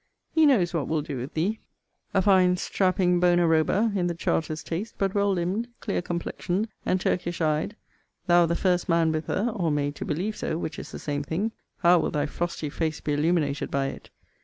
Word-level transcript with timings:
He 0.33 0.47
knows 0.47 0.73
what 0.73 0.87
will 0.87 1.03
do 1.03 1.17
with 1.17 1.35
thee. 1.35 1.59
A 2.11 2.23
fine 2.23 2.57
strapping 2.57 3.19
Bona 3.19 3.45
Roba, 3.45 3.91
in 3.93 4.07
the 4.07 4.15
Charters 4.15 4.63
taste, 4.63 4.95
but 4.97 5.13
well 5.13 5.31
limbed, 5.31 5.67
clear 5.79 6.01
complexioned, 6.01 6.69
and 6.87 6.99
Turkish 6.99 7.39
eyed; 7.39 7.75
thou 8.25 8.47
the 8.47 8.55
first 8.55 8.89
man 8.89 9.11
with 9.11 9.27
her, 9.27 9.53
or 9.55 9.69
made 9.69 9.93
to 9.97 10.03
believe 10.03 10.35
so, 10.35 10.57
which 10.57 10.79
is 10.79 10.89
the 10.91 10.97
same 10.97 11.21
thing; 11.21 11.51
how 11.83 11.99
will 11.99 12.09
thy 12.09 12.25
frosty 12.25 12.67
face 12.71 12.99
be 12.99 13.13
illuminated 13.13 13.69
by 13.69 13.89
it! 13.89 14.09